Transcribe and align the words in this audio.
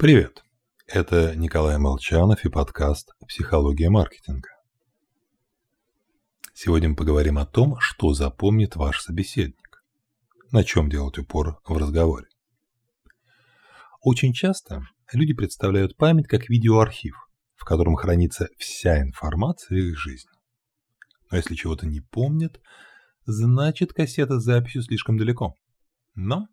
Привет! 0.00 0.42
Это 0.86 1.36
Николай 1.36 1.76
Молчанов 1.76 2.46
и 2.46 2.48
подкаст 2.48 3.10
«Психология 3.28 3.90
маркетинга». 3.90 4.48
Сегодня 6.54 6.88
мы 6.88 6.96
поговорим 6.96 7.36
о 7.36 7.44
том, 7.44 7.78
что 7.80 8.14
запомнит 8.14 8.76
ваш 8.76 9.02
собеседник, 9.02 9.84
на 10.52 10.64
чем 10.64 10.88
делать 10.88 11.18
упор 11.18 11.60
в 11.66 11.76
разговоре. 11.76 12.28
Очень 14.00 14.32
часто 14.32 14.86
люди 15.12 15.34
представляют 15.34 15.98
память 15.98 16.28
как 16.28 16.48
видеоархив, 16.48 17.16
в 17.56 17.66
котором 17.66 17.94
хранится 17.96 18.48
вся 18.56 19.02
информация 19.02 19.76
их 19.76 19.98
жизни. 19.98 20.32
Но 21.30 21.36
если 21.36 21.54
чего-то 21.54 21.86
не 21.86 22.00
помнят, 22.00 22.58
значит 23.26 23.92
кассета 23.92 24.40
с 24.40 24.44
записью 24.44 24.80
слишком 24.82 25.18
далеко. 25.18 25.56
Но 26.14 26.48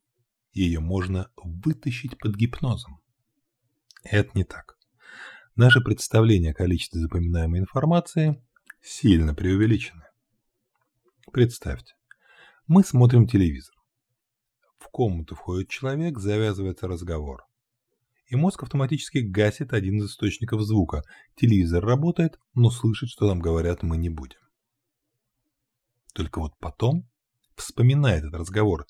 ее 0.52 0.82
можно 0.82 1.32
вытащить 1.38 2.18
под 2.20 2.36
гипнозом. 2.36 3.00
Это 4.04 4.30
не 4.36 4.44
так. 4.44 4.78
Наше 5.56 5.82
представление 5.82 6.52
о 6.52 6.56
количестве 6.56 7.02
запоминаемой 7.02 7.60
информации 7.60 8.44
сильно 8.82 9.34
преувеличено. 9.34 10.08
Представьте, 11.32 11.94
мы 12.68 12.84
смотрим 12.84 13.28
телевизор. 13.28 13.76
В 14.78 14.88
комнату 14.90 15.36
входит 15.36 15.70
человек, 15.70 16.20
завязывается 16.20 16.88
разговор. 16.88 17.44
И 18.28 18.36
мозг 18.36 18.64
автоматически 18.64 19.20
гасит 19.20 19.74
один 19.74 20.00
из 20.00 20.12
источников 20.12 20.62
звука. 20.62 21.04
Телевизор 21.36 21.84
работает, 21.84 22.40
но 22.54 22.70
слышать, 22.70 23.10
что 23.10 23.28
нам 23.28 23.40
говорят, 23.40 23.84
мы 23.84 23.98
не 23.98 24.10
будем. 24.10 24.40
Только 26.14 26.40
вот 26.40 26.58
потом, 26.60 27.08
вспоминая 27.56 28.18
этот 28.18 28.34
разговор, 28.34 28.86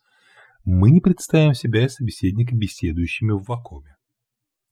мы 0.66 0.90
не 0.90 1.02
представим 1.02 1.54
себя 1.54 1.86
и 1.86 1.90
собеседника 1.90 2.56
беседующими 2.56 3.32
в 3.32 3.44
вакууме. 3.44 3.97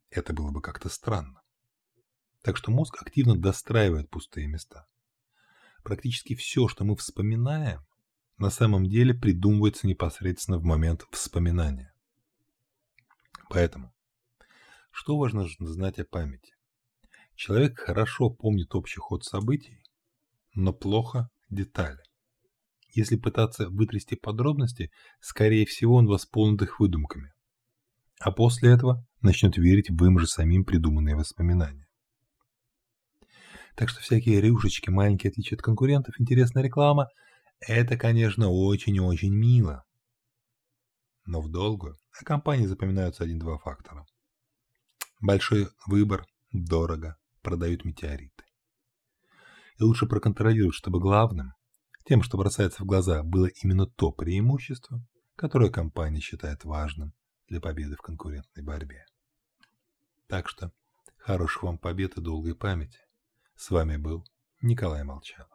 Это 0.09 0.33
было 0.33 0.51
бы 0.51 0.61
как-то 0.61 0.89
странно. 0.89 1.41
Так 2.41 2.57
что 2.57 2.71
мозг 2.71 3.01
активно 3.01 3.35
достраивает 3.35 4.09
пустые 4.09 4.47
места. 4.47 4.87
Практически 5.83 6.35
все, 6.35 6.67
что 6.67 6.83
мы 6.83 6.95
вспоминаем, 6.95 7.85
на 8.37 8.49
самом 8.49 8.87
деле 8.87 9.13
придумывается 9.13 9.87
непосредственно 9.87 10.57
в 10.57 10.63
момент 10.63 11.05
вспоминания. 11.11 11.93
Поэтому, 13.49 13.93
что 14.91 15.17
важно 15.17 15.47
знать 15.59 15.99
о 15.99 16.05
памяти? 16.05 16.55
Человек 17.35 17.79
хорошо 17.79 18.29
помнит 18.29 18.73
общий 18.75 18.99
ход 18.99 19.23
событий, 19.23 19.83
но 20.53 20.73
плохо 20.73 21.29
детали. 21.49 22.01
Если 22.93 23.17
пытаться 23.17 23.69
вытрясти 23.69 24.15
подробности, 24.15 24.89
скорее 25.19 25.65
всего 25.65 25.95
он 25.95 26.07
восполнит 26.07 26.61
их 26.61 26.79
выдумками. 26.79 27.33
А 28.19 28.31
после 28.31 28.71
этого 28.71 29.05
начнет 29.25 29.57
верить 29.57 29.89
в 29.89 30.05
им 30.05 30.19
же 30.19 30.27
самим 30.27 30.63
придуманные 30.63 31.15
воспоминания. 31.15 31.87
Так 33.75 33.89
что 33.89 33.99
всякие 33.99 34.39
рюшечки, 34.39 34.89
маленькие 34.89 35.31
отличия 35.31 35.57
от 35.57 35.61
конкурентов, 35.61 36.15
интересная 36.19 36.63
реклама– 36.63 37.09
это, 37.59 37.97
конечно, 37.97 38.49
очень 38.49 38.95
и 38.95 39.01
очень 39.01 39.33
мило. 39.33 39.83
Но 41.25 41.41
в 41.41 41.49
долгую 41.51 41.99
о 42.19 42.23
компании 42.23 42.67
запоминаются 42.67 43.23
один-два 43.23 43.57
фактора. 43.57 44.05
Большой 45.19 45.67
выбор, 45.85 46.25
дорого, 46.51 47.17
продают 47.41 47.83
метеориты. 47.83 48.43
И 49.77 49.83
лучше 49.83 50.05
проконтролировать, 50.05 50.75
чтобы 50.75 50.99
главным, 50.99 51.53
тем, 52.05 52.21
что 52.21 52.37
бросается 52.37 52.83
в 52.83 52.85
глаза, 52.85 53.23
было 53.23 53.47
именно 53.63 53.87
то 53.87 54.11
преимущество, 54.11 55.05
которое 55.35 55.69
компания 55.69 56.21
считает 56.21 56.63
важным 56.63 57.13
для 57.49 57.59
победы 57.59 57.95
в 57.95 58.01
конкурентной 58.01 58.63
борьбе. 58.63 59.05
Так 60.27 60.49
что 60.49 60.71
хороших 61.17 61.63
вам 61.63 61.77
побед 61.77 62.17
и 62.17 62.21
долгой 62.21 62.55
памяти. 62.55 62.99
С 63.55 63.69
вами 63.69 63.97
был 63.97 64.25
Николай 64.61 65.03
Молчанов. 65.03 65.54